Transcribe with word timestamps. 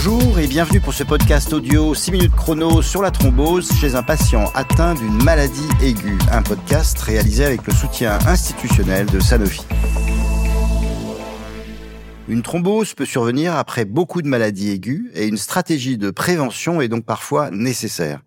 Bonjour 0.00 0.38
et 0.38 0.46
bienvenue 0.46 0.80
pour 0.80 0.94
ce 0.94 1.02
podcast 1.02 1.52
audio 1.52 1.92
6 1.92 2.12
minutes 2.12 2.36
chrono 2.36 2.82
sur 2.82 3.02
la 3.02 3.10
thrombose 3.10 3.68
chez 3.80 3.96
un 3.96 4.04
patient 4.04 4.44
atteint 4.54 4.94
d'une 4.94 5.24
maladie 5.24 5.66
aiguë. 5.82 6.16
Un 6.30 6.40
podcast 6.40 6.96
réalisé 7.00 7.44
avec 7.44 7.66
le 7.66 7.72
soutien 7.72 8.16
institutionnel 8.28 9.06
de 9.06 9.18
Sanofi. 9.18 9.66
Une 12.30 12.42
thrombose 12.42 12.92
peut 12.92 13.06
survenir 13.06 13.56
après 13.56 13.86
beaucoup 13.86 14.20
de 14.20 14.28
maladies 14.28 14.70
aiguës 14.70 15.10
et 15.14 15.26
une 15.26 15.38
stratégie 15.38 15.96
de 15.96 16.10
prévention 16.10 16.82
est 16.82 16.88
donc 16.88 17.06
parfois 17.06 17.50
nécessaire. 17.50 18.20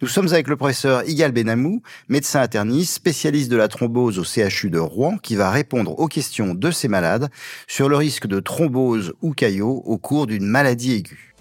Nous 0.00 0.06
sommes 0.06 0.28
avec 0.28 0.46
le 0.46 0.56
professeur 0.56 1.02
Igal 1.08 1.32
Benamou, 1.32 1.82
médecin 2.08 2.40
interniste, 2.40 2.94
spécialiste 2.94 3.50
de 3.50 3.56
la 3.56 3.66
thrombose 3.66 4.20
au 4.20 4.22
CHU 4.22 4.70
de 4.70 4.78
Rouen, 4.78 5.18
qui 5.18 5.34
va 5.34 5.50
répondre 5.50 5.98
aux 5.98 6.06
questions 6.06 6.54
de 6.54 6.70
ces 6.70 6.86
malades 6.86 7.30
sur 7.66 7.88
le 7.88 7.96
risque 7.96 8.28
de 8.28 8.38
thrombose 8.38 9.12
ou 9.22 9.32
caillot 9.32 9.82
au 9.84 9.98
cours 9.98 10.28
d'une 10.28 10.46
maladie 10.46 10.92
aiguë. 10.92 11.34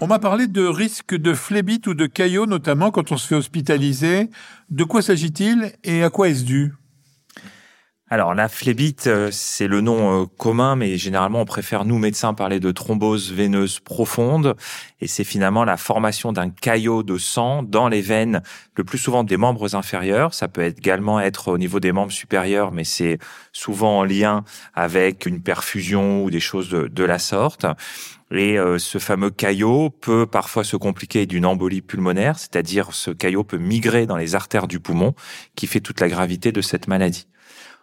On 0.00 0.06
m'a 0.06 0.18
parlé 0.18 0.46
de 0.46 0.66
risque 0.66 1.14
de 1.14 1.32
phlébite 1.32 1.86
ou 1.86 1.94
de 1.94 2.04
caillot, 2.04 2.44
notamment 2.44 2.90
quand 2.90 3.12
on 3.12 3.16
se 3.16 3.28
fait 3.28 3.34
hospitaliser. 3.34 4.28
De 4.68 4.84
quoi 4.84 5.00
s'agit-il 5.00 5.72
et 5.84 6.02
à 6.02 6.10
quoi 6.10 6.28
est-ce 6.28 6.44
dû? 6.44 6.74
Alors 8.14 8.32
la 8.32 8.48
phlébite, 8.48 9.08
euh, 9.08 9.28
c'est 9.32 9.66
le 9.66 9.80
nom 9.80 10.22
euh, 10.22 10.26
commun, 10.38 10.76
mais 10.76 10.96
généralement 10.98 11.40
on 11.40 11.44
préfère 11.44 11.84
nous 11.84 11.98
médecins 11.98 12.32
parler 12.32 12.60
de 12.60 12.70
thrombose 12.70 13.32
veineuse 13.32 13.80
profonde, 13.80 14.54
et 15.00 15.08
c'est 15.08 15.24
finalement 15.24 15.64
la 15.64 15.76
formation 15.76 16.32
d'un 16.32 16.48
caillot 16.48 17.02
de 17.02 17.18
sang 17.18 17.64
dans 17.64 17.88
les 17.88 18.02
veines, 18.02 18.40
le 18.76 18.84
plus 18.84 18.98
souvent 18.98 19.24
des 19.24 19.36
membres 19.36 19.74
inférieurs. 19.74 20.32
Ça 20.32 20.46
peut 20.46 20.62
également 20.62 21.18
être 21.18 21.48
au 21.48 21.58
niveau 21.58 21.80
des 21.80 21.90
membres 21.90 22.12
supérieurs, 22.12 22.70
mais 22.70 22.84
c'est 22.84 23.18
souvent 23.52 23.98
en 23.98 24.04
lien 24.04 24.44
avec 24.74 25.26
une 25.26 25.42
perfusion 25.42 26.22
ou 26.22 26.30
des 26.30 26.38
choses 26.38 26.70
de, 26.70 27.04
la 27.04 27.18
sorte. 27.18 27.66
Et 28.30 28.60
euh, 28.60 28.78
ce 28.78 28.98
fameux 28.98 29.30
caillot 29.30 29.90
peut 29.90 30.24
parfois 30.24 30.62
se 30.62 30.76
compliquer 30.76 31.26
d'une 31.26 31.46
embolie 31.46 31.82
pulmonaire, 31.82 32.38
c'est-à-dire 32.38 32.94
ce 32.94 33.10
caillot 33.10 33.42
peut 33.42 33.58
migrer 33.58 34.06
dans 34.06 34.16
les 34.16 34.36
artères 34.36 34.68
du 34.68 34.78
poumon, 34.78 35.14
qui 35.56 35.66
fait 35.66 35.80
toute 35.80 35.98
la 35.98 36.08
gravité 36.08 36.52
de 36.52 36.60
cette 36.60 36.86
maladie 36.86 37.26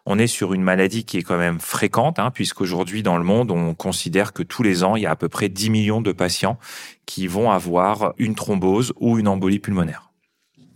on 0.05 0.17
est 0.17 0.27
sur 0.27 0.53
une 0.53 0.63
maladie 0.63 1.05
qui 1.05 1.17
est 1.17 1.21
quand 1.23 1.37
même 1.37 1.59
fréquente, 1.59 2.19
hein, 2.19 2.31
puisqu'aujourd'hui 2.31 3.03
dans 3.03 3.17
le 3.17 3.23
monde, 3.23 3.51
on 3.51 3.73
considère 3.73 4.33
que 4.33 4.43
tous 4.43 4.63
les 4.63 4.83
ans, 4.83 4.95
il 4.95 5.03
y 5.03 5.05
a 5.05 5.11
à 5.11 5.15
peu 5.15 5.29
près 5.29 5.49
10 5.49 5.69
millions 5.69 6.01
de 6.01 6.11
patients 6.11 6.57
qui 7.05 7.27
vont 7.27 7.51
avoir 7.51 8.13
une 8.17 8.35
thrombose 8.35 8.93
ou 8.99 9.19
une 9.19 9.27
embolie 9.27 9.59
pulmonaire. 9.59 10.11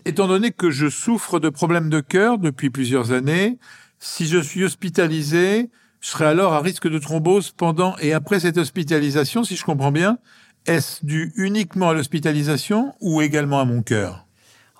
Étant 0.06 0.28
donné 0.28 0.52
que 0.52 0.70
je 0.70 0.88
souffre 0.88 1.40
de 1.40 1.50
problèmes 1.50 1.90
de 1.90 2.00
cœur 2.00 2.38
depuis 2.38 2.70
plusieurs 2.70 3.12
années, 3.12 3.58
si 3.98 4.28
je 4.28 4.38
suis 4.38 4.64
hospitalisé, 4.64 5.72
je 6.00 6.10
serai 6.10 6.26
alors 6.26 6.54
à 6.54 6.62
risque 6.62 6.88
de 6.88 7.00
thrombose 7.00 7.52
pendant 7.52 7.98
et 7.98 8.14
après 8.14 8.40
cette 8.40 8.58
hospitalisation, 8.58 9.44
si 9.44 9.56
je 9.56 9.66
comprends 9.66 9.92
bien. 9.92 10.20
Est-ce 10.68 11.06
dû 11.06 11.32
uniquement 11.36 11.90
à 11.90 11.94
l'hospitalisation 11.94 12.94
ou 13.00 13.22
également 13.22 13.60
à 13.60 13.66
mon 13.66 13.82
cœur? 13.82 14.25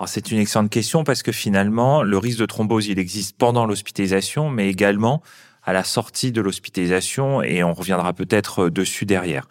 C'est 0.06 0.32
une 0.32 0.40
excellente 0.40 0.70
question 0.70 1.04
parce 1.04 1.24
que 1.24 1.32
finalement, 1.32 2.04
le 2.04 2.18
risque 2.18 2.40
de 2.40 2.46
thrombose, 2.46 2.88
il 2.88 3.00
existe 3.00 3.38
pendant 3.38 3.66
l'hospitalisation, 3.66 4.50
mais 4.50 4.70
également 4.70 5.22
à 5.64 5.74
la 5.74 5.84
sortie 5.84 6.32
de 6.32 6.42
l'hospitalisation 6.42 7.42
et 7.42 7.64
on 7.64 7.74
reviendra 7.74 8.14
peut-être 8.14 8.70
dessus 8.70 9.06
derrière. 9.06 9.48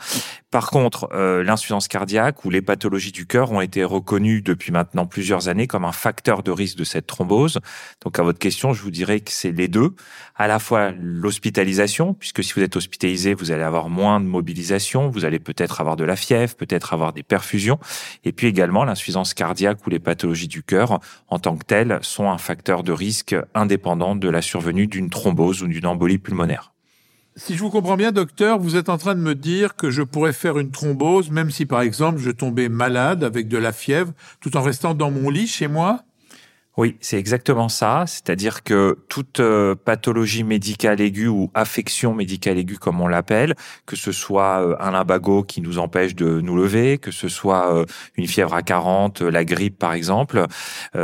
Par 0.55 0.71
contre, 0.71 1.09
euh, 1.13 1.43
l'insuffisance 1.43 1.89
cardiaque 1.89 2.45
ou 2.45 2.51
les 2.51 2.63
pathologies 2.63 3.11
du 3.11 3.27
cœur 3.27 3.51
ont 3.51 3.61
été 3.61 3.83
reconnues 3.83 4.41
depuis 4.41 4.71
maintenant 4.71 5.05
plusieurs 5.05 5.49
années 5.49 5.67
comme 5.67 5.85
un 5.85 5.91
facteur 5.91 6.45
de 6.45 6.53
risque 6.53 6.77
de 6.77 6.85
cette 6.85 7.09
thrombose. 7.09 7.59
Donc 8.05 8.21
à 8.21 8.23
votre 8.23 8.39
question, 8.39 8.73
je 8.73 8.81
vous 8.81 8.93
dirais 8.93 9.19
que 9.19 9.33
c'est 9.33 9.51
les 9.51 9.67
deux. 9.67 9.97
À 10.37 10.47
la 10.47 10.61
fois 10.61 10.93
l'hospitalisation, 10.93 12.15
puisque 12.15 12.45
si 12.45 12.53
vous 12.53 12.63
êtes 12.63 12.77
hospitalisé, 12.77 13.35
vous 13.35 13.51
allez 13.51 13.65
avoir 13.65 13.89
moins 13.89 14.21
de 14.21 14.27
mobilisation, 14.27 15.09
vous 15.09 15.25
allez 15.25 15.41
peut-être 15.41 15.81
avoir 15.81 15.97
de 15.97 16.05
la 16.05 16.15
fièvre, 16.15 16.55
peut-être 16.55 16.93
avoir 16.93 17.13
des 17.13 17.25
perfusions, 17.25 17.81
et 18.23 18.31
puis 18.31 18.47
également 18.47 18.85
l'insuffisance 18.85 19.35
cardiaque 19.35 19.85
ou 19.85 19.91
les 19.91 19.99
pathologies 19.99 20.47
du 20.47 20.63
cœur 20.63 21.01
en 21.27 21.41
tant 21.41 21.57
que 21.57 21.65
telles 21.65 21.99
sont 22.03 22.31
un 22.31 22.39
facteur 22.39 22.85
de 22.85 22.93
risque 22.93 23.35
indépendant 23.57 24.15
de 24.15 24.29
la 24.29 24.41
survenue 24.41 24.87
d'une 24.87 25.11
thrombose 25.11 25.65
ou 25.65 25.67
d'une 25.67 25.87
embolie 25.87 26.19
pulmonaire. 26.19 26.74
Si 27.37 27.57
je 27.57 27.61
vous 27.61 27.71
comprends 27.71 27.97
bien, 27.97 28.13
docteur, 28.13 28.61
vous 28.61 28.77
êtes 28.77 28.89
en 28.89 28.97
train 28.97 29.17
de 29.17 29.21
me 29.21 29.35
dire 29.35 29.75
que 29.75 29.91
je 29.91 30.03
pourrais 30.03 30.33
faire 30.33 30.57
une 30.57 30.71
thrombose 30.71 31.31
même 31.31 31.51
si, 31.51 31.67
par 31.67 31.81
exemple, 31.81 32.21
je 32.21 32.31
tombais 32.31 32.69
malade 32.69 33.25
avec 33.25 33.49
de 33.49 33.59
la 33.59 33.73
fièvre 33.73 34.13
tout 34.41 34.57
en 34.57 34.63
restant 34.63 34.95
dans 34.95 35.11
mon 35.11 35.31
lit 35.31 35.49
chez 35.49 35.67
moi? 35.67 36.05
Oui, 36.77 36.97
c'est 37.01 37.19
exactement 37.19 37.69
ça. 37.69 38.03
C'est-à-dire 38.09 38.65
que 38.65 38.99
toute 39.09 39.39
euh, 39.39 39.77
pathologie 39.77 40.43
médicale 40.43 41.01
aiguë 41.01 41.29
ou 41.29 41.49
affection 41.55 42.15
médicale 42.15 42.59
aiguë, 42.59 42.79
comme 42.79 43.01
on 43.01 43.07
l'appelle, 43.07 43.55
que 43.87 43.95
ce 43.95 44.11
soit 44.11 44.61
euh, 44.61 44.77
un 44.81 44.91
lumbago 44.91 45.45
qui 45.45 45.61
nous 45.61 45.79
empêche 45.79 46.17
de 46.17 46.41
nous 46.41 46.57
lever, 46.57 46.99
que 46.99 47.13
ce 47.13 47.29
soit 47.29 47.73
euh, 47.73 47.85
une 48.17 48.27
fièvre 48.27 48.55
à 48.55 48.63
40, 48.63 49.21
la 49.21 49.45
grippe 49.45 49.79
par 49.79 49.93
exemple, 49.93 50.47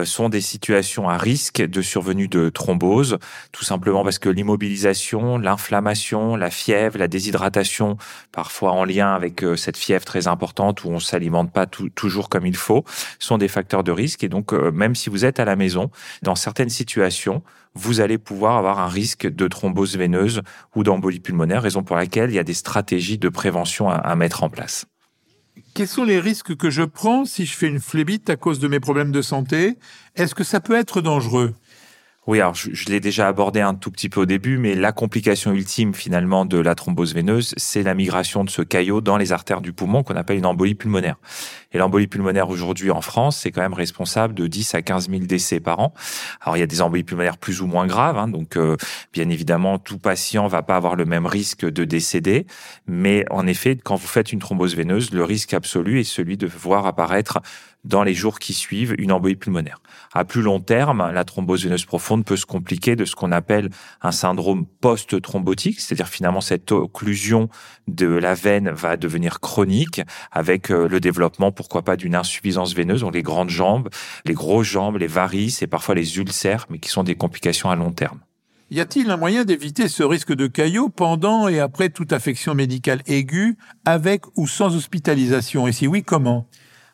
sont 0.04 0.28
des 0.28 0.40
situations 0.40 1.08
à 1.08 1.16
risque 1.16 1.62
de 1.62 1.82
survenue 1.82 2.28
de 2.28 2.48
thrombose, 2.48 3.18
tout 3.52 3.64
simplement 3.64 4.02
parce 4.02 4.18
que 4.18 4.28
l'immobilisation, 4.28 5.38
l'inflammation, 5.38 6.36
la 6.36 6.50
fièvre, 6.50 6.98
la 6.98 7.08
déshydratation, 7.08 7.96
parfois 8.32 8.72
en 8.72 8.84
lien 8.84 9.12
avec 9.12 9.44
cette 9.56 9.76
fièvre 9.76 10.04
très 10.04 10.26
importante 10.26 10.84
où 10.84 10.88
on 10.88 11.00
s'alimente 11.00 11.52
pas 11.52 11.66
toujours 11.66 12.28
comme 12.28 12.46
il 12.46 12.56
faut, 12.56 12.84
sont 13.18 13.38
des 13.38 13.48
facteurs 13.48 13.84
de 13.84 13.92
risque. 13.92 14.24
Et 14.24 14.28
donc, 14.28 14.52
même 14.52 14.94
si 14.94 15.10
vous 15.10 15.24
êtes 15.24 15.40
à 15.40 15.44
la 15.44 15.56
maison, 15.60 15.90
dans 16.22 16.34
certaines 16.34 16.70
situations, 16.70 17.44
vous 17.74 18.00
allez 18.00 18.18
pouvoir 18.18 18.56
avoir 18.56 18.80
un 18.80 18.88
risque 18.88 19.28
de 19.28 19.46
thrombose 19.46 19.96
veineuse 19.96 20.42
ou 20.74 20.82
d'embolie 20.82 21.20
pulmonaire, 21.20 21.62
raison 21.62 21.84
pour 21.84 21.96
laquelle 21.96 22.30
il 22.30 22.34
y 22.34 22.40
a 22.40 22.44
des 22.44 22.54
stratégies 22.54 23.18
de 23.18 23.28
prévention 23.28 23.88
à, 23.88 24.16
mettre 24.16 24.42
en 24.42 24.48
place. 24.48 24.86
Quels 25.74 25.86
sont 25.86 26.04
les 26.04 26.18
risques 26.18 26.56
que 26.56 26.70
je 26.70 26.82
prends 26.82 27.24
si 27.24 27.46
je 27.46 27.54
fais 27.54 27.68
une 27.68 27.80
phlébite 27.80 28.28
à 28.28 28.36
cause 28.36 28.58
de 28.58 28.66
mes 28.66 28.80
problèmes 28.80 29.12
de 29.12 29.22
santé? 29.22 29.76
Est-ce 30.16 30.34
que 30.34 30.42
ça 30.42 30.60
peut 30.60 30.76
être 30.76 31.00
dangereux? 31.00 31.54
Oui, 32.30 32.40
alors 32.40 32.54
je, 32.54 32.84
l'ai 32.86 33.00
déjà 33.00 33.26
abordé 33.26 33.60
un 33.60 33.74
tout 33.74 33.90
petit 33.90 34.08
peu 34.08 34.20
au 34.20 34.24
début, 34.24 34.56
mais 34.56 34.76
la 34.76 34.92
complication 34.92 35.50
ultime 35.50 35.94
finalement 35.94 36.44
de 36.44 36.58
la 36.58 36.76
thrombose 36.76 37.12
veineuse, 37.12 37.54
c'est 37.56 37.82
la 37.82 37.92
migration 37.92 38.44
de 38.44 38.50
ce 38.50 38.62
caillot 38.62 39.00
dans 39.00 39.16
les 39.16 39.32
artères 39.32 39.60
du 39.60 39.72
poumon 39.72 40.04
qu'on 40.04 40.14
appelle 40.14 40.38
une 40.38 40.46
embolie 40.46 40.76
pulmonaire. 40.76 41.16
Et 41.72 41.78
l'embolie 41.78 42.06
pulmonaire 42.06 42.48
aujourd'hui 42.48 42.92
en 42.92 43.00
France, 43.00 43.38
c'est 43.38 43.50
quand 43.50 43.62
même 43.62 43.74
responsable 43.74 44.34
de 44.34 44.46
10 44.46 44.76
à 44.76 44.82
15 44.82 45.10
000 45.10 45.22
décès 45.24 45.58
par 45.58 45.80
an. 45.80 45.92
Alors 46.40 46.56
il 46.56 46.60
y 46.60 46.62
a 46.62 46.68
des 46.68 46.82
embolies 46.82 47.02
pulmonaires 47.02 47.36
plus 47.36 47.62
ou 47.62 47.66
moins 47.66 47.88
graves, 47.88 48.16
hein, 48.16 48.28
donc 48.28 48.56
euh, 48.56 48.76
bien 49.12 49.28
évidemment 49.28 49.80
tout 49.80 49.98
patient 49.98 50.46
va 50.46 50.62
pas 50.62 50.76
avoir 50.76 50.94
le 50.94 51.06
même 51.06 51.26
risque 51.26 51.68
de 51.68 51.84
décéder, 51.84 52.46
mais 52.86 53.24
en 53.30 53.48
effet 53.48 53.76
quand 53.76 53.96
vous 53.96 54.06
faites 54.06 54.32
une 54.32 54.38
thrombose 54.38 54.76
veineuse, 54.76 55.10
le 55.10 55.24
risque 55.24 55.52
absolu 55.52 55.98
est 55.98 56.04
celui 56.04 56.36
de 56.36 56.46
voir 56.46 56.86
apparaître 56.86 57.40
dans 57.84 58.02
les 58.02 58.14
jours 58.14 58.38
qui 58.38 58.52
suivent 58.52 58.94
une 58.98 59.12
embolie 59.12 59.36
pulmonaire. 59.36 59.80
À 60.12 60.24
plus 60.24 60.42
long 60.42 60.60
terme, 60.60 61.10
la 61.12 61.24
thrombose 61.24 61.64
veineuse 61.64 61.84
profonde 61.84 62.24
peut 62.24 62.36
se 62.36 62.46
compliquer 62.46 62.96
de 62.96 63.04
ce 63.04 63.14
qu'on 63.14 63.32
appelle 63.32 63.70
un 64.02 64.12
syndrome 64.12 64.66
post-thrombotique, 64.66 65.80
c'est-à-dire 65.80 66.08
finalement 66.08 66.40
cette 66.40 66.72
occlusion 66.72 67.48
de 67.88 68.06
la 68.06 68.34
veine 68.34 68.70
va 68.70 68.96
devenir 68.96 69.40
chronique 69.40 70.02
avec 70.30 70.70
euh, 70.70 70.88
le 70.88 71.00
développement, 71.00 71.52
pourquoi 71.52 71.82
pas, 71.82 71.96
d'une 71.96 72.14
insuffisance 72.14 72.74
veineuse, 72.74 73.00
donc 73.00 73.14
les 73.14 73.22
grandes 73.22 73.50
jambes, 73.50 73.88
les 74.24 74.34
grosses 74.34 74.66
jambes, 74.66 74.98
les 74.98 75.06
varices 75.06 75.62
et 75.62 75.66
parfois 75.66 75.94
les 75.94 76.18
ulcères, 76.18 76.66
mais 76.70 76.78
qui 76.78 76.90
sont 76.90 77.04
des 77.04 77.14
complications 77.14 77.70
à 77.70 77.76
long 77.76 77.92
terme. 77.92 78.20
Y 78.72 78.78
a-t-il 78.78 79.10
un 79.10 79.16
moyen 79.16 79.44
d'éviter 79.44 79.88
ce 79.88 80.04
risque 80.04 80.32
de 80.32 80.46
caillot 80.46 80.90
pendant 80.90 81.48
et 81.48 81.58
après 81.58 81.88
toute 81.88 82.12
affection 82.12 82.54
médicale 82.54 83.02
aiguë, 83.06 83.56
avec 83.84 84.22
ou 84.36 84.46
sans 84.46 84.76
hospitalisation? 84.76 85.66
Et 85.66 85.72
si 85.72 85.88
oui, 85.88 86.04
comment? 86.04 86.46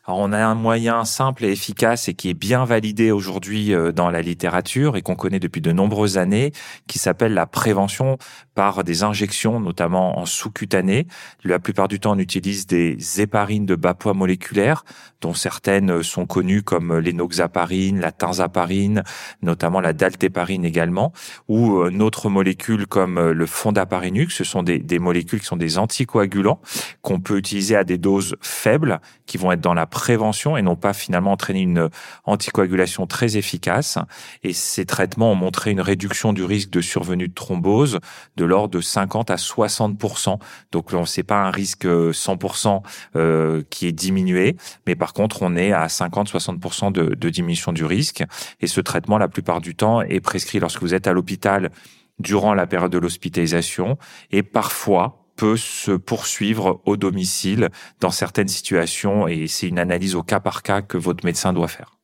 Alors 0.07 0.19
on 0.19 0.31
a 0.31 0.39
un 0.39 0.55
moyen 0.55 1.03
simple 1.03 1.43
et 1.43 1.51
efficace 1.51 2.07
et 2.07 2.13
qui 2.13 2.29
est 2.29 2.33
bien 2.33 2.63
validé 2.63 3.11
aujourd'hui 3.11 3.73
euh, 3.73 3.91
dans 3.91 4.09
la 4.09 4.21
littérature 4.21 4.95
et 4.95 5.01
qu'on 5.01 5.15
connaît 5.15 5.41
depuis 5.41 5.59
de 5.59 5.73
nombreuses 5.73 6.17
années, 6.17 6.53
qui 6.87 6.97
s'appelle 6.97 7.33
la 7.33 7.45
prévention 7.45 8.17
par 8.57 8.83
des 8.83 9.03
injections, 9.03 9.59
notamment 9.59 10.17
en 10.17 10.25
sous-cutané. 10.25 11.05
La 11.43 11.59
plupart 11.59 11.87
du 11.87 11.99
temps, 11.99 12.13
on 12.13 12.17
utilise 12.17 12.65
des 12.65 12.97
héparines 13.21 13.67
de 13.67 13.75
bas 13.75 13.93
poids 13.93 14.15
moléculaires, 14.15 14.83
dont 15.21 15.35
certaines 15.35 16.01
sont 16.01 16.25
connues 16.25 16.63
comme 16.63 16.97
l'énoxaparine, 16.97 17.99
la 17.99 18.11
tinzaparine, 18.11 19.03
notamment 19.43 19.79
la 19.79 19.93
daltéparine 19.93 20.65
également, 20.65 21.13
ou 21.47 21.87
d'autres 21.91 22.29
molécules 22.29 22.87
comme 22.87 23.19
le 23.29 23.45
fondaparinux. 23.45 24.31
Ce 24.31 24.43
sont 24.43 24.63
des, 24.63 24.99
molécules 24.99 25.39
qui 25.39 25.45
sont 25.45 25.55
des 25.55 25.77
anticoagulants 25.77 26.59
qu'on 27.03 27.19
peut 27.19 27.37
utiliser 27.37 27.75
à 27.75 27.83
des 27.83 27.99
doses 27.99 28.37
faibles, 28.41 29.01
qui 29.27 29.37
vont 29.37 29.51
être 29.51 29.61
dans 29.61 29.75
la 29.75 29.85
prévention 29.85 30.57
et 30.57 30.63
n'ont 30.63 30.75
pas 30.75 30.93
finalement 30.93 31.33
entraîné 31.33 31.61
une 31.61 31.89
anticoagulation 32.25 33.05
très 33.05 33.37
efficace. 33.37 33.99
Et 34.41 34.53
ces 34.53 34.87
traitements 34.87 35.33
ont 35.33 35.35
montré 35.35 35.69
une 35.69 35.81
réduction 35.81 36.33
du 36.33 36.43
risque 36.43 36.71
de 36.71 36.81
survenue 36.81 37.27
de 37.27 37.33
thrombose 37.35 37.99
l'ordre 38.47 38.69
de 38.69 38.81
50 38.81 39.29
à 39.29 39.35
60% 39.35 40.39
Donc 40.71 40.93
on 40.93 41.05
sait 41.05 41.23
pas 41.23 41.43
un 41.43 41.51
risque 41.51 41.85
100% 41.85 42.81
euh, 43.15 43.63
qui 43.69 43.87
est 43.87 43.91
diminué, 43.91 44.55
mais 44.85 44.95
par 44.95 45.13
contre 45.13 45.43
on 45.43 45.55
est 45.55 45.71
à 45.71 45.87
50-60 45.87 46.91
de, 46.91 47.15
de 47.15 47.29
diminution 47.29 47.71
du 47.73 47.85
risque. 47.85 48.23
Et 48.59 48.67
ce 48.67 48.81
traitement, 48.81 49.17
la 49.17 49.27
plupart 49.27 49.61
du 49.61 49.75
temps, 49.75 50.01
est 50.01 50.19
prescrit 50.19 50.59
lorsque 50.59 50.81
vous 50.81 50.93
êtes 50.93 51.07
à 51.07 51.13
l'hôpital 51.13 51.71
durant 52.19 52.53
la 52.53 52.65
période 52.65 52.91
de 52.91 52.97
l'hospitalisation 52.97 53.97
et 54.31 54.43
parfois 54.43 55.23
peut 55.35 55.57
se 55.57 55.91
poursuivre 55.91 56.81
au 56.85 56.97
domicile 56.97 57.69
dans 57.99 58.09
certaines 58.09 58.47
situations 58.47 59.27
et 59.27 59.47
c'est 59.47 59.67
une 59.67 59.79
analyse 59.79 60.15
au 60.15 60.23
cas 60.23 60.39
par 60.39 60.63
cas 60.63 60.81
que 60.81 60.97
votre 60.97 61.23
médecin 61.25 61.53
doit 61.53 61.67
faire. 61.67 61.97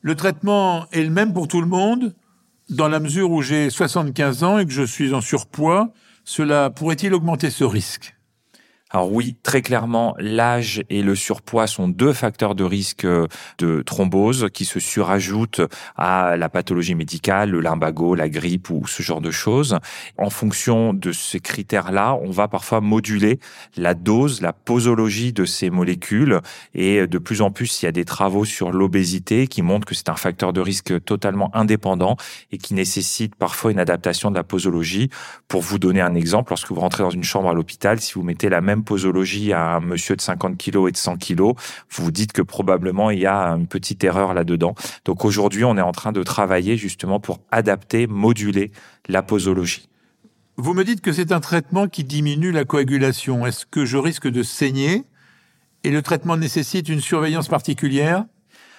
Le 0.00 0.14
traitement 0.14 0.86
est 0.90 1.02
le 1.02 1.10
même 1.10 1.32
pour 1.32 1.48
tout 1.48 1.60
le 1.60 1.66
monde 1.66 2.14
dans 2.70 2.88
la 2.88 3.00
mesure 3.00 3.30
où 3.30 3.42
j'ai 3.42 3.70
75 3.70 4.44
ans 4.44 4.58
et 4.58 4.66
que 4.66 4.72
je 4.72 4.82
suis 4.82 5.14
en 5.14 5.20
surpoids, 5.20 5.92
cela 6.24 6.70
pourrait-il 6.70 7.14
augmenter 7.14 7.50
ce 7.50 7.64
risque? 7.64 8.17
Alors 8.90 9.12
oui, 9.12 9.36
très 9.42 9.60
clairement, 9.60 10.14
l'âge 10.18 10.82
et 10.88 11.02
le 11.02 11.14
surpoids 11.14 11.66
sont 11.66 11.88
deux 11.88 12.14
facteurs 12.14 12.54
de 12.54 12.64
risque 12.64 13.04
euh, 13.04 13.26
de 13.58 13.82
thrombose 13.82 14.48
qui 14.54 14.64
se 14.64 14.80
surajoutent 14.80 15.60
à 15.96 16.36
la 16.38 16.48
pathologie 16.48 16.94
médicale, 16.94 17.50
le 17.50 17.60
lumbago, 17.60 18.14
la 18.14 18.30
grippe 18.30 18.70
ou 18.70 18.86
ce 18.86 19.02
genre 19.02 19.20
de 19.20 19.30
choses. 19.30 19.78
En 20.16 20.30
fonction 20.30 20.94
de 20.94 21.12
ces 21.12 21.38
critères-là, 21.38 22.18
on 22.22 22.30
va 22.30 22.48
parfois 22.48 22.80
moduler 22.80 23.40
la 23.76 23.92
dose, 23.92 24.40
la 24.40 24.54
posologie 24.54 25.34
de 25.34 25.44
ces 25.44 25.68
molécules 25.68 26.40
et 26.72 27.06
de 27.06 27.18
plus 27.18 27.42
en 27.42 27.50
plus, 27.50 27.82
il 27.82 27.84
y 27.84 27.88
a 27.88 27.92
des 27.92 28.06
travaux 28.06 28.46
sur 28.46 28.72
l'obésité 28.72 29.48
qui 29.48 29.60
montrent 29.60 29.86
que 29.86 29.94
c'est 29.94 30.08
un 30.08 30.16
facteur 30.16 30.54
de 30.54 30.62
risque 30.62 31.04
totalement 31.04 31.54
indépendant 31.54 32.16
et 32.52 32.58
qui 32.58 32.72
nécessite 32.72 33.34
parfois 33.34 33.70
une 33.70 33.80
adaptation 33.80 34.30
de 34.30 34.36
la 34.36 34.44
posologie. 34.44 35.10
Pour 35.46 35.60
vous 35.60 35.78
donner 35.78 36.00
un 36.00 36.14
exemple, 36.14 36.52
lorsque 36.52 36.70
vous 36.70 36.80
rentrez 36.80 37.02
dans 37.02 37.10
une 37.10 37.24
chambre 37.24 37.50
à 37.50 37.52
l'hôpital, 37.52 38.00
si 38.00 38.14
vous 38.14 38.22
mettez 38.22 38.48
la 38.48 38.62
même 38.62 38.77
posologie 38.84 39.52
à 39.52 39.76
un 39.76 39.80
monsieur 39.80 40.16
de 40.16 40.20
50 40.20 40.56
kilos 40.56 40.88
et 40.88 40.92
de 40.92 40.96
100 40.96 41.16
kilos, 41.16 41.54
vous 41.90 42.04
vous 42.04 42.10
dites 42.10 42.32
que 42.32 42.42
probablement 42.42 43.10
il 43.10 43.20
y 43.20 43.26
a 43.26 43.48
une 43.48 43.66
petite 43.66 44.02
erreur 44.04 44.34
là-dedans. 44.34 44.74
Donc 45.04 45.24
aujourd'hui, 45.24 45.64
on 45.64 45.76
est 45.76 45.82
en 45.82 45.92
train 45.92 46.12
de 46.12 46.22
travailler 46.22 46.76
justement 46.76 47.20
pour 47.20 47.40
adapter, 47.50 48.06
moduler 48.06 48.72
la 49.08 49.22
posologie. 49.22 49.88
Vous 50.56 50.74
me 50.74 50.84
dites 50.84 51.00
que 51.00 51.12
c'est 51.12 51.30
un 51.30 51.40
traitement 51.40 51.86
qui 51.86 52.02
diminue 52.02 52.50
la 52.50 52.64
coagulation. 52.64 53.46
Est-ce 53.46 53.64
que 53.64 53.84
je 53.84 53.96
risque 53.96 54.28
de 54.28 54.42
saigner 54.42 55.04
et 55.84 55.90
le 55.90 56.02
traitement 56.02 56.36
nécessite 56.36 56.88
une 56.88 57.00
surveillance 57.00 57.48
particulière? 57.48 58.24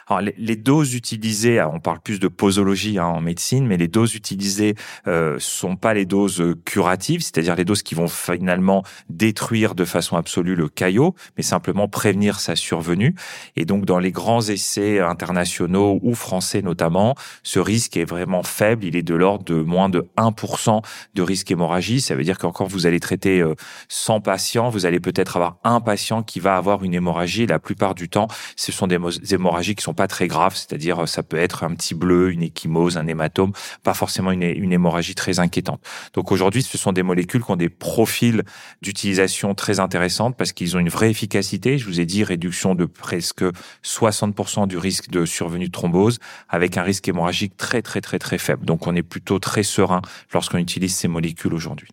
Alors, 0.10 0.28
les, 0.38 0.56
doses 0.56 0.96
utilisées, 0.96 1.62
on 1.62 1.80
parle 1.80 2.00
plus 2.00 2.20
de 2.20 2.28
posologie 2.28 2.98
hein, 2.98 3.06
en 3.06 3.22
médecine, 3.22 3.68
mais 3.68 3.78
les 3.78 3.88
doses 3.88 4.16
utilisées 4.16 4.74
euh, 5.08 5.38
sont 5.40 5.76
pas 5.76 5.94
les 5.94 6.06
doses 6.06 6.44
curatives, 6.66 7.22
c'est-à-dire 7.22 7.56
les 7.56 7.64
doses 7.64 7.84
qui 7.84 7.94
vont 7.94 8.08
finalement 8.08 8.84
détruire 9.10 9.76
de 9.76 9.86
façon 9.86 10.18
absolue 10.18 10.56
le 10.56 10.68
caillot, 10.68 11.14
mais 11.38 11.44
simplement 11.44 11.88
prévenir 11.88 12.40
sa 12.40 12.56
survenue. 12.56 13.14
Et 13.56 13.66
donc, 13.66 13.86
dans 13.86 14.00
les 14.00 14.12
grands 14.12 14.42
essais 14.42 15.00
internationaux 15.00 16.00
ou 16.02 16.16
français 16.16 16.64
notamment, 16.64 17.16
ce 17.44 17.60
risque 17.60 17.96
est 17.96 18.06
vraiment 18.06 18.42
faible. 18.42 18.86
Il 18.86 18.96
est 18.96 19.04
de 19.04 19.14
l'ordre 19.16 19.46
de 19.46 19.62
moins 19.62 19.90
de 19.90 20.08
1% 20.18 20.82
de 21.14 21.22
risque 21.22 21.52
hémorragie. 21.52 22.02
Ça 22.02 22.16
veut 22.16 22.24
dire 22.24 22.40
qu'encore 22.40 22.68
vous 22.68 22.88
allez 22.88 23.00
traiter 23.00 23.44
100 23.90 24.16
euh, 24.16 24.20
patients, 24.22 24.70
vous 24.70 24.88
allez 24.88 25.00
peut-être 25.00 25.38
avoir 25.38 25.58
un 25.64 25.82
patient 25.82 26.24
qui 26.24 26.40
va 26.40 26.58
avoir 26.58 26.84
une 26.84 26.96
hémorragie. 26.96 27.46
La 27.46 27.60
plupart 27.60 27.94
du 27.94 28.10
temps, 28.10 28.28
ce 28.56 28.72
sont 28.72 28.88
des 28.88 28.98
hémorragies 29.32 29.76
qui 29.76 29.84
sont 29.84 29.94
pas 30.00 30.08
très 30.08 30.30
grave, 30.30 30.56
c'est-à-dire 30.56 31.04
euh, 31.04 31.06
ça 31.08 31.24
peut 31.24 31.36
être 31.36 31.66
un 31.66 31.76
petit 31.76 31.94
bleu, 31.94 32.32
une 32.32 32.42
échymose, 32.42 32.96
un 32.98 33.06
hématome, 33.06 33.52
pas 33.84 33.94
forcément 33.94 34.32
une, 34.32 34.44
une 34.44 34.72
hémorragie 34.72 35.14
très 35.14 35.40
inquiétante. 35.42 35.82
Donc 36.14 36.32
aujourd'hui, 36.32 36.64
ce 36.64 36.78
sont 36.78 36.94
des 36.94 37.04
molécules 37.04 37.44
qui 37.44 37.52
ont 37.52 37.58
des 37.58 37.68
profils 37.68 38.44
d'utilisation 38.82 39.56
très 39.56 39.82
intéressantes 39.82 40.38
parce 40.38 40.54
qu'ils 40.54 40.78
ont 40.78 40.80
une 40.80 40.88
vraie 40.88 41.10
efficacité. 41.10 41.78
Je 41.78 41.86
vous 41.86 42.00
ai 42.00 42.06
dit 42.06 42.24
réduction 42.24 42.76
de 42.76 42.86
presque 42.86 43.44
60% 43.84 44.68
du 44.68 44.78
risque 44.78 45.10
de 45.10 45.26
survenue 45.26 45.66
de 45.66 45.72
thrombose 45.72 46.20
avec 46.48 46.78
un 46.78 46.84
risque 46.84 47.06
hémorragique 47.10 47.58
très 47.58 47.82
très 47.82 48.00
très 48.00 48.20
très 48.20 48.38
faible. 48.38 48.66
Donc 48.66 48.88
on 48.88 48.96
est 48.96 49.04
plutôt 49.04 49.40
très 49.40 49.64
serein 49.64 50.02
lorsqu'on 50.34 50.60
utilise 50.60 50.96
ces 50.96 51.10
molécules 51.10 51.54
aujourd'hui. 51.54 51.90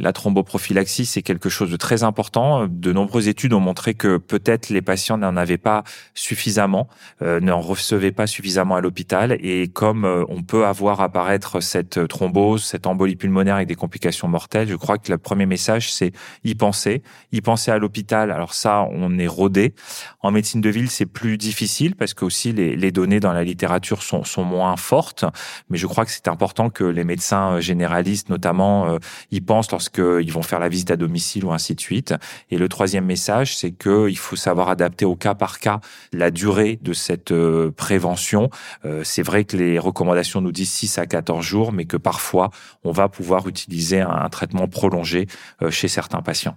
La 0.00 0.14
thromboprophylaxie, 0.14 1.04
c'est 1.04 1.20
quelque 1.20 1.50
chose 1.50 1.70
de 1.70 1.76
très 1.76 2.02
important. 2.04 2.66
De 2.66 2.92
nombreuses 2.92 3.28
études 3.28 3.52
ont 3.52 3.60
montré 3.60 3.92
que 3.92 4.16
peut-être 4.16 4.70
les 4.70 4.80
patients 4.80 5.18
n'en 5.18 5.36
avaient 5.36 5.58
pas 5.58 5.84
suffisamment, 6.14 6.88
euh, 7.20 7.38
n'en 7.38 7.60
recevaient 7.60 8.10
pas 8.10 8.26
suffisamment 8.26 8.76
à 8.76 8.80
l'hôpital. 8.80 9.36
Et 9.40 9.68
comme 9.68 10.06
euh, 10.06 10.24
on 10.28 10.42
peut 10.42 10.64
avoir 10.64 11.02
apparaître 11.02 11.60
cette 11.60 12.08
thrombose, 12.08 12.64
cette 12.64 12.86
embolie 12.86 13.14
pulmonaire 13.14 13.56
avec 13.56 13.68
des 13.68 13.74
complications 13.74 14.26
mortelles, 14.26 14.68
je 14.68 14.74
crois 14.74 14.96
que 14.96 15.12
le 15.12 15.18
premier 15.18 15.44
message, 15.44 15.92
c'est 15.92 16.12
y 16.44 16.54
penser. 16.54 17.02
Y 17.32 17.42
penser 17.42 17.70
à 17.70 17.76
l'hôpital, 17.76 18.30
alors 18.30 18.54
ça, 18.54 18.86
on 18.90 19.18
est 19.18 19.26
rodé. 19.26 19.74
En 20.20 20.30
médecine 20.30 20.62
de 20.62 20.70
ville, 20.70 20.90
c'est 20.90 21.04
plus 21.04 21.36
difficile 21.36 21.94
parce 21.94 22.14
que 22.14 22.24
aussi 22.24 22.52
les, 22.52 22.74
les 22.74 22.90
données 22.90 23.20
dans 23.20 23.34
la 23.34 23.44
littérature 23.44 24.02
sont, 24.02 24.24
sont 24.24 24.44
moins 24.44 24.76
fortes. 24.76 25.26
Mais 25.68 25.76
je 25.76 25.86
crois 25.86 26.06
que 26.06 26.10
c'est 26.10 26.28
important 26.28 26.70
que 26.70 26.84
les 26.84 27.04
médecins 27.04 27.60
généralistes, 27.60 28.30
notamment, 28.30 28.94
euh, 28.94 28.98
y 29.30 29.42
pensent 29.42 29.70
lorsque 29.70 29.89
qu'ils 29.90 30.32
vont 30.32 30.42
faire 30.42 30.60
la 30.60 30.68
visite 30.68 30.90
à 30.90 30.96
domicile 30.96 31.44
ou 31.44 31.52
ainsi 31.52 31.74
de 31.74 31.80
suite. 31.80 32.14
Et 32.50 32.58
le 32.58 32.68
troisième 32.68 33.04
message, 33.04 33.56
c'est 33.56 33.72
qu'il 33.72 34.18
faut 34.18 34.36
savoir 34.36 34.68
adapter 34.68 35.04
au 35.04 35.16
cas 35.16 35.34
par 35.34 35.58
cas 35.58 35.80
la 36.12 36.30
durée 36.30 36.78
de 36.82 36.92
cette 36.92 37.32
euh, 37.32 37.70
prévention. 37.70 38.50
Euh, 38.84 39.02
c'est 39.04 39.22
vrai 39.22 39.44
que 39.44 39.56
les 39.56 39.78
recommandations 39.78 40.40
nous 40.40 40.52
disent 40.52 40.70
6 40.70 40.98
à 40.98 41.06
14 41.06 41.44
jours, 41.44 41.72
mais 41.72 41.84
que 41.84 41.96
parfois, 41.96 42.50
on 42.84 42.92
va 42.92 43.08
pouvoir 43.08 43.48
utiliser 43.48 44.00
un, 44.00 44.28
traitement 44.30 44.68
prolongé 44.68 45.26
euh, 45.62 45.70
chez 45.70 45.88
certains 45.88 46.22
patients. 46.22 46.56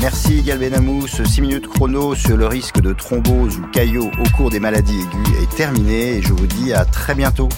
Merci 0.00 0.42
Gal 0.42 0.58
Benamou. 0.58 1.06
Ce 1.06 1.24
6 1.24 1.40
minutes 1.40 1.68
chrono 1.68 2.14
sur 2.14 2.36
le 2.36 2.46
risque 2.46 2.80
de 2.80 2.92
thrombose 2.92 3.58
ou 3.58 3.66
caillot 3.72 4.10
au 4.18 4.36
cours 4.36 4.50
des 4.50 4.60
maladies 4.60 4.98
aiguës 5.00 5.42
est 5.42 5.56
terminé 5.56 6.16
et 6.16 6.22
je 6.22 6.32
vous 6.32 6.46
dis 6.46 6.72
à 6.72 6.84
très 6.84 7.14
bientôt. 7.14 7.48